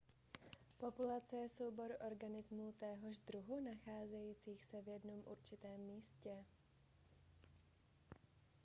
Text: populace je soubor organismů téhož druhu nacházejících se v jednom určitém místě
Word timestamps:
populace 0.79 1.35
je 1.37 1.49
soubor 1.49 1.97
organismů 2.07 2.73
téhož 2.79 3.17
druhu 3.19 3.59
nacházejících 3.59 4.65
se 4.65 4.81
v 4.81 4.87
jednom 4.87 5.23
určitém 5.25 5.81
místě 5.81 6.45